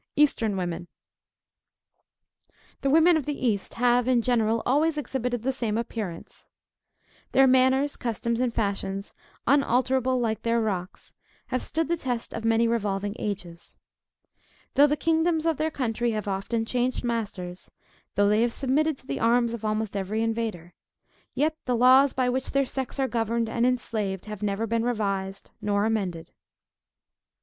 EASTERN 0.15 0.57
WOMEN. 0.57 0.87
The 2.81 2.89
women 2.89 3.17
of 3.17 3.27
the 3.27 3.37
East, 3.37 3.75
have 3.75 4.07
in 4.07 4.23
general, 4.23 4.63
always 4.65 4.97
exhibited 4.97 5.43
the 5.43 5.51
same 5.53 5.77
appearance. 5.77 6.49
Their 7.33 7.45
manners, 7.45 7.97
customs, 7.97 8.39
and 8.39 8.51
fashions, 8.51 9.13
unalterable 9.45 10.19
like 10.19 10.41
their 10.41 10.59
rocks, 10.59 11.13
have 11.49 11.61
stood 11.61 11.87
the 11.87 11.97
test 11.97 12.33
of 12.33 12.43
many 12.43 12.67
revolving 12.67 13.15
ages. 13.19 13.77
Though 14.73 14.87
the 14.87 14.97
kingdoms 14.97 15.45
of 15.45 15.57
their 15.57 15.69
country 15.69 16.09
have 16.13 16.27
often 16.27 16.65
changed 16.65 17.03
masters, 17.03 17.69
though 18.15 18.27
they 18.27 18.41
have 18.41 18.51
submitted 18.51 18.97
to 18.97 19.05
the 19.05 19.19
arms 19.19 19.53
of 19.53 19.63
almost 19.63 19.95
every 19.95 20.23
invader, 20.23 20.73
yet 21.35 21.55
the 21.65 21.75
laws 21.77 22.11
by 22.11 22.27
which 22.27 22.49
their 22.53 22.65
sex 22.65 22.99
are 22.99 23.07
governed 23.07 23.47
and 23.49 23.67
enslaved, 23.67 24.25
have 24.25 24.41
never 24.41 24.65
been 24.65 24.81
revised 24.81 25.51
nor 25.61 25.85
amended. 25.85 26.31